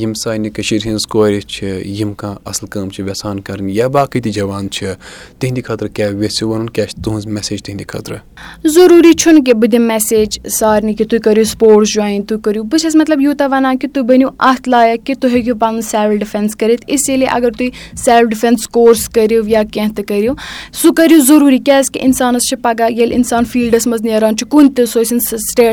یِم 0.00 0.12
سانہِ 0.14 0.50
کٔشیٖرِ 0.54 0.86
ہِنٛز 0.88 1.06
کورِ 1.12 1.40
چھِ 1.40 1.66
یِم 1.98 2.12
کانٛہہ 2.20 2.48
اَصٕل 2.48 2.66
کٲم 2.72 2.88
چھِ 2.90 3.08
یَژھان 3.08 3.40
کَرٕنۍ 3.40 3.70
یا 3.78 3.86
باقٕے 3.96 4.20
تہِ 4.20 4.32
جوان 4.32 4.70
چھِ 4.70 4.86
تِہنٛدِ 5.38 5.64
خٲطرٕ 5.64 5.88
کیٛاہ 5.94 6.12
یژھِو 6.22 6.48
وَنُن؟ 6.48 6.68
کیٛاہ 6.70 6.88
چھِ 6.88 7.02
تُہٕنٛز 7.04 7.26
میسیج 7.26 7.62
تِہنٛدِ 7.62 7.86
خٲطرٕ؟ 7.88 8.18
ضروٗری 8.74 9.12
چھُنہٕ 9.12 9.44
کہِ 9.44 9.54
بہٕ 9.54 9.70
دِمہٕ 9.72 9.86
میسیج 9.88 10.38
سارنٕے 10.58 10.94
کہِ 10.94 11.06
تُہۍ 11.08 11.20
کٔرِو 11.24 11.44
سپوٹٕس 11.44 11.94
جویِن 11.94 12.22
تُہۍ 12.22 12.40
کٔرِو 12.44 12.62
بہٕ 12.62 12.80
چھَس 12.80 12.96
مطلب 13.00 13.20
یوٗتاہ 13.20 13.48
وَنان 13.50 13.78
کہِ 13.78 13.90
تُہۍ 13.94 14.04
بٔنِو 14.08 14.28
اَتھ 14.50 14.68
لایق 14.68 15.06
کہِ 15.06 15.16
تُہۍ 15.20 15.30
ہیٚکِو 15.34 15.54
پَنُن 15.58 15.80
سیلٕف 15.82 16.20
ڈِفٮ۪نٕس 16.20 16.56
کٔرِتھ 16.56 16.84
اِسی 16.94 17.16
لیے 17.16 17.28
اگر 17.36 17.50
تُہۍ 17.58 17.70
سیلٕف 18.04 18.30
ڈِفٮ۪نٕس 18.30 18.68
کورس 18.76 19.08
کٔرِو 19.14 19.48
یا 19.48 19.62
کینٛہہ 19.72 19.94
تہِ 19.96 20.04
کٔرِو 20.08 20.34
سُہ 20.80 20.92
کٔرِو 20.96 21.20
ضروٗری 21.26 21.58
کیٛازِکہِ 21.58 22.02
اِنسانَس 22.04 22.48
چھِ 22.48 22.60
پَگاہ 22.62 22.90
ییٚلہِ 22.90 23.14
اِنسان 23.16 23.44
فیٖلڈَس 23.52 23.86
منٛز 23.86 24.02
نیران 24.04 24.36
چھُ 24.36 24.48
کُنہِ 24.50 24.74
تہِ 24.76 24.86
سُہ 24.92 25.02
ٲسِن 25.02 25.18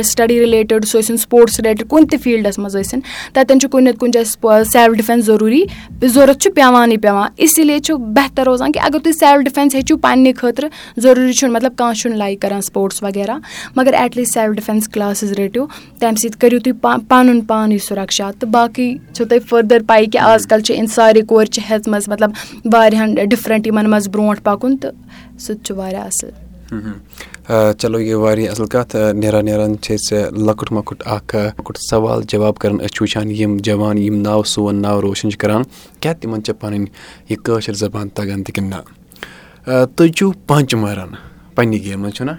سٹڈی 0.03 0.39
رِلیٹِڈ 0.39 0.85
سُہ 0.87 0.99
ٲسِن 0.99 1.17
سپوٹٕس 1.17 1.59
رِلیٹِڈ 1.59 1.87
کُنہِ 1.89 2.09
تہِ 2.09 2.21
فیٖلڈَس 2.23 2.59
منٛز 2.59 2.80
ٲسِن 2.81 2.99
تَتؠن 3.33 3.59
چھُ 3.59 3.69
کُنہِ 3.71 3.87
نَتہٕ 3.87 3.99
کُنہِ 3.99 4.13
جایہِ 4.13 4.65
سیلٕف 4.71 4.97
ڈِفٮ۪نٕس 4.97 5.25
ضروٗری 5.25 5.63
ضوٚرَتھ 6.03 6.39
چھُ 6.39 6.53
پیٚوانٕے 6.55 6.97
پیٚوان 6.97 7.29
اِسی 7.45 7.63
لیے 7.63 7.79
چھُ 7.79 7.97
بہتر 8.15 8.45
روزان 8.45 8.71
کہِ 8.71 8.81
اگر 8.83 8.99
تُہۍ 8.99 9.17
سیلٕف 9.19 9.43
ڈِفٮ۪نٕس 9.45 9.75
ہیٚچھِو 9.75 9.97
پنٛنہِ 9.97 10.35
خٲطرٕ 10.37 10.69
ضروٗری 11.01 11.33
چھُنہٕ 11.33 11.53
مطلب 11.55 11.75
کانٛہہ 11.77 11.99
چھُنہٕ 12.01 12.17
لایِک 12.17 12.41
کَران 12.41 12.61
سپوٹٕس 12.61 13.03
وغیرہ 13.03 13.37
مگر 13.75 13.93
at 13.93 14.17
least 14.17 14.33
self 14.33 14.55
defence 14.55 14.89
classes 14.89 15.31
رٔٹِو 15.39 15.65
تَمہِ 15.99 16.17
سۭتۍ 16.21 16.39
کٔرِو 16.39 16.59
تُہۍ 16.63 16.99
پَنُن 17.09 17.41
پانٕے 17.51 17.77
سُرَکشا 17.87 18.29
تہٕ 18.39 18.49
باقٕے 18.51 18.93
چھُو 19.13 19.25
تۄہہِ 19.25 19.47
فٔردَر 19.49 19.83
پَے 19.87 20.05
کہِ 20.05 20.21
آز 20.21 20.47
کَل 20.47 20.61
چھِ 20.61 20.79
سارے 20.95 21.21
کورِ 21.29 21.47
چھِ 21.53 21.61
ہیٚژمٕژ 21.69 22.09
مطلب 22.09 22.31
واریاہَن 22.73 23.13
ڈِفرَنٛٹ 23.29 23.67
یِمَن 23.67 23.89
منٛز 23.89 24.07
برونٛٹھ 24.13 24.41
پَکُن 24.43 24.77
تہٕ 24.77 25.39
سُہ 25.39 25.53
تہِ 25.53 25.63
چھُ 25.65 25.75
واریاہ 25.77 26.05
اَصٕل 26.05 26.50
چلو 26.71 27.99
یہِ 27.99 28.13
واریاہ 28.13 28.51
اَصٕل 28.51 28.65
کَتھ 28.73 28.95
نیران 29.13 29.45
نیران 29.45 29.77
چھِ 29.81 29.95
أسۍ 29.95 30.19
لۄکُٹ 30.45 30.71
مۄکُٹ 30.71 31.03
اَکھ 31.05 31.35
لۄکُٹ 31.35 31.77
سوال 31.89 32.21
جواب 32.31 32.57
کَران 32.61 32.79
أسۍ 32.81 32.93
چھِ 32.93 33.01
وٕچھان 33.01 33.31
یِم 33.39 33.57
جوان 33.65 33.97
یِم 33.97 34.21
ناو 34.21 34.43
سون 34.53 34.81
ناو 34.81 35.01
روشَن 35.01 35.31
چھِ 35.31 35.37
کَران 35.39 35.63
کیٛاہ 35.99 36.13
تِمَن 36.21 36.43
چھِ 36.43 36.53
پَنٕنۍ 36.59 36.85
یہِ 37.29 37.37
کٲشِر 37.43 37.73
زَبان 37.83 38.09
تَگان 38.15 38.43
تہِ 38.43 38.53
کِنہٕ 38.55 38.69
نہ 38.69 39.85
تُہۍ 39.95 40.11
چھُو 40.17 40.31
پنٛچ 40.47 40.73
ماران 40.75 41.09
پنٛنہِ 41.55 41.83
گیمہِ 41.83 42.01
منٛز 42.03 42.15
چھُنہ 42.15 42.31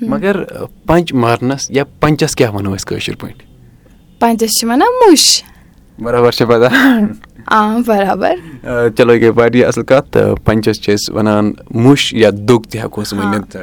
مگر 0.00 0.42
پنٛچ 0.86 1.12
مارنَس 1.12 1.70
یا 1.70 1.84
پنٛچَس 2.00 2.34
کیٛاہ 2.36 2.54
وَنو 2.54 2.74
أسۍ 2.74 2.86
کٲشِر 2.88 3.14
پٲٹھۍ 3.20 3.44
پنٛچَس 4.20 4.58
چھِ 4.58 4.68
وَنان 4.68 4.92
مُش 5.00 5.42
برابر 6.02 6.30
چھِ 6.30 6.46
پَتہ 6.48 6.68
برابر 7.86 8.34
چلو 8.96 9.12
یہِ 9.12 9.20
گٔے 9.22 9.30
واریاہ 9.36 9.68
اَصٕل 9.68 9.84
کَتھ 9.84 10.10
تہٕ 10.12 10.34
پنٛچَس 10.44 10.80
چھِ 10.82 10.94
أسۍ 10.94 11.14
وَنان 11.14 11.52
مُش 11.82 12.12
یا 12.14 12.30
دُگ 12.48 12.62
تہِ 12.70 12.80
ہٮ۪کوس 12.80 13.12
ؤنِتھ 13.12 13.56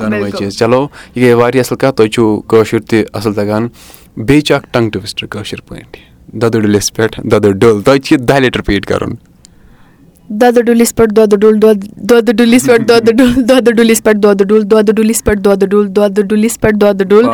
دۄنوَے 0.00 0.30
چیٖز 0.38 0.58
چلو 0.58 0.86
یہِ 1.14 1.24
گٔے 1.24 1.34
واریاہ 1.34 1.64
اَصٕل 1.64 1.76
کَتھ 1.76 1.96
تۄہہِ 1.96 2.10
چھُو 2.10 2.40
کٲشُر 2.48 2.80
تہِ 2.88 3.02
اَصٕل 3.12 3.34
تَگان 3.34 3.68
بیٚیہِ 4.16 4.42
چھِ 4.44 4.54
اَکھ 4.54 4.66
ٹنٛگ 4.72 4.90
ٹُوِسٹَر 4.90 5.26
کٲشِر 5.26 5.60
پٲٹھۍ 5.68 6.00
دۄدٕ 6.40 6.60
ڈُلِس 6.60 6.92
پٮ۪ٹھ 6.94 7.20
دۄدٕ 7.30 7.52
ڈُل 7.60 7.82
تۄہہِ 7.82 8.00
چھِ 8.00 8.12
یہِ 8.12 8.28
دۄیہِ 8.28 8.40
لَٹہِ 8.42 8.58
رِپیٖٹ 8.60 8.86
کَرُن 8.86 9.14
دۄدٕ 10.30 10.62
ڈُلِس 10.66 10.94
پٮ۪ٹھ 10.96 11.12
دۄدٕ 11.14 11.36
ڈُل 11.40 11.60
دۄد 11.62 12.30
ڈُلِس 12.36 12.66
پٮ۪ٹھ 12.66 12.82
دۄدٕ 12.88 13.12
ڈُل 13.16 13.32
دۄدٕ 13.48 13.72
ڈُلِس 13.76 14.02
پٮ۪ٹھ 14.04 14.20
دۄدٕ 14.22 14.44
ڈُل 14.48 14.62
دۄدٕ 14.70 14.92
ڈُلِس 14.92 15.22
پٮ۪ٹھ 15.24 15.40
دۄدٕ 15.44 15.66
ڈُل 15.68 15.88
دۄدٕ 15.96 16.22
ڈُلِس 16.28 16.60
پٮ۪ٹھ 16.60 16.76
دۄدٕ 16.80 17.04
ڈُل 17.06 17.26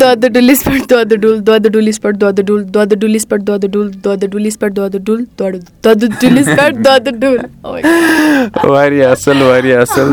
دۄدٕ 0.00 0.28
ڈُلِس 0.30 0.64
پٮ۪ٹھ 0.64 0.88
دۄدٕ 0.88 1.16
ڈُل 1.20 1.38
دۄدٕ 1.46 1.70
ڈُلِس 1.72 2.00
پٮ۪ٹھ 2.02 2.18
دۄدٕ 2.20 2.42
ڈُل 2.46 2.62
دۄدٕ 2.74 2.96
ڈُلِس 3.00 3.28
پٮ۪ٹھ 3.28 3.44
دۄدٕ 3.46 3.68
ڈُل 3.72 3.90
دۄدٕ 4.04 4.26
ڈُلِس 4.30 4.58
پٮ۪ٹھ 4.58 4.74
دۄدٕ 4.76 4.98
ڈُل 5.04 5.24
ڈُلِس 6.20 6.46
پٮ۪ٹھ 6.56 6.76
دۄدٕ 6.84 7.12
ڈُل 7.20 7.36
واریاہ 8.64 9.10
اَصٕل 9.10 9.42
واریاہ 9.42 9.80
اَصٕل 9.80 10.08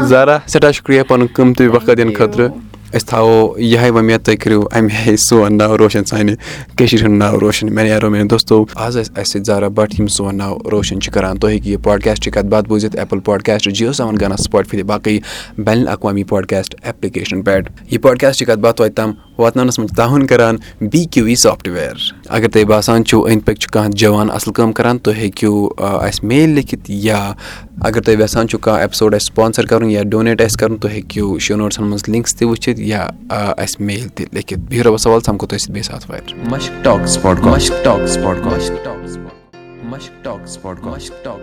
وقت 1.74 1.98
دِنہٕ 1.98 2.16
خٲطرٕ 2.18 2.69
أسۍ 2.94 3.06
تھاوو 3.08 3.60
یِہے 3.62 3.90
وۄمید 3.90 4.22
تُہۍ 4.26 4.36
کٔرِو 4.42 4.62
اَمہِ 4.72 4.92
آیہِ 4.98 5.18
سون 5.20 5.58
ناو 5.58 5.78
روشَن۔ 5.78 6.06
سانہِ 6.10 6.34
کٔشیٖرِ 6.78 7.06
ہُنٛد 7.06 7.18
ناو 7.18 7.40
روشَن 7.40 8.28
دوستو 8.30 8.66
آز 8.76 8.98
ٲسۍ 8.98 9.12
اَسہِ 9.16 9.26
سۭتۍ 9.26 9.44
زارا 9.46 9.68
بٹ 9.78 10.00
یِم 10.00 10.08
سون 10.16 10.38
ناو 10.38 10.58
روشَن 10.72 11.02
چھِ 11.02 11.12
کَران۔ 11.14 11.38
تُہۍ 11.40 11.52
ہیٚکِو 11.52 11.70
یہِ 11.70 11.84
پاڈکاسٹٕچ 11.84 12.34
کَتھ 12.34 12.46
باتھ 12.52 12.68
بوٗزِتھ 12.70 12.96
ایپٕل 13.00 13.20
پاڈکاسٹ 13.26 13.70
جِیو 13.78 13.94
سیوَن 13.94 14.16
گانا 14.22 14.38
سٕپاٹفاے 14.38 14.84
باقٕے 14.84 15.20
بین 15.66 15.80
الاقوامی 15.80 16.24
پاڈکاسٹ 16.32 16.76
ایپلِکیشن 16.84 17.42
پٮ۪ٹھ 17.42 17.72
یہِ 17.92 18.02
پاڈکاسٹٕچ 18.02 18.48
کَتھ 18.48 18.60
باتھ 18.60 18.78
توتہِ 18.78 18.96
تام 18.96 19.12
واتناونَس 19.38 19.80
منٛز 19.80 19.96
تعاوُن 19.98 20.26
کَران۔ 20.28 20.56
B 20.92 21.06
Q 21.06 21.26
V 21.26 21.36
software. 21.36 21.96
اگر 22.30 22.48
تۄہہِ 22.48 22.66
باسان 22.68 23.06
چھُو 23.06 23.28
أنٛدۍ 23.28 23.46
پٔکۍ 23.46 23.60
چھُ 23.62 23.70
کانٛہہ 23.74 23.92
جوان 23.92 24.32
اَصٕل 24.32 24.54
کٲم 24.54 24.72
کَران 24.74 24.98
تُہۍ 24.98 25.16
ہیٚکِو 25.18 25.70
اَسہِ 25.78 26.24
میل 26.24 26.50
لیکھِتھ 26.50 26.92
یا 26.92 27.34
اگر 27.82 28.02
تُہۍ 28.02 28.14
یژھان 28.14 28.48
چھُو 28.48 28.58
کانٛہہ 28.58 28.82
ایپِسوڈ 28.82 29.16
اَسہِ 29.16 29.26
سپانسَر 29.26 29.66
کَرُن 29.66 29.90
یا 29.90 30.04
ڈونیٹ 30.04 30.42
آسہِ 30.42 30.60
کَرُن 30.60 30.78
تُہۍ 30.78 30.92
ہیٚکِو 30.92 31.40
شو 31.40 31.56
نوٹسَن 31.56 31.84
منٛز 31.84 32.10
لِنکٕس 32.10 32.36
تہِ 32.36 32.48
وٕچھِتھ 32.48 32.80
یا 32.80 33.08
اَسہِ 33.30 33.86
میل 33.86 34.08
تہِ 34.08 34.26
لیکھِتھ۔ 34.32 34.60
بِہِو 34.60 34.84
رۄبَس 34.84 35.02
سوال 35.02 35.22
سَمکھو 35.22 35.48
تۄہہِ 35.48 35.62
سۭتۍ 35.62 35.74
بیٚیہِ 35.74 36.10